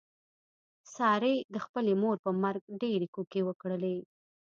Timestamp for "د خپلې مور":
1.53-2.15